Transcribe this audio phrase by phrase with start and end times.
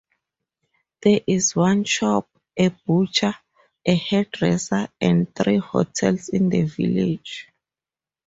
[1.03, 3.35] There is one shop, a butcher,
[3.85, 7.47] a hairdresser and three hotels in the village.